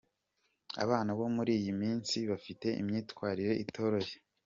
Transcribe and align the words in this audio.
Abana 0.83 1.09
bo 1.17 1.27
muri 1.35 1.51
iyi 1.59 1.71
minsi 1.81 2.17
bafite 2.31 2.67
imyitwarire 2.81 3.53
itoroshye. 3.63 4.15